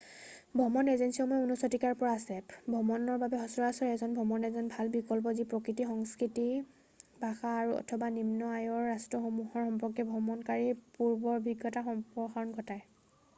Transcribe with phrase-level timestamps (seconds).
[0.59, 5.45] ভ্ৰমণ এজেঞ্চীসমূহ 19 শতিকাৰ পৰা আছে ভ্ৰমণৰ বাবে সচৰাচৰ এজন ভ্ৰমণ এজেণ্ট ভাল বিকল্প যি
[5.53, 6.47] প্ৰকৃতি সংস্কৃতি
[7.27, 12.89] ভাষা অথবা নিম্ন আয়ৰ ৰাষ্ট্ৰসমূহৰ সম্পৰ্কে ভ্ৰমণকাৰীক পূৰ্বৰ অভিজ্ঞতাৰ সম্প্ৰসাৰণ ঘটায়